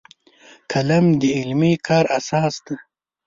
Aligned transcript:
قلم 0.71 1.05
د 1.21 1.23
علمي 1.37 1.73
کار 1.87 2.05
اساس 2.17 2.55
دی 2.65 2.75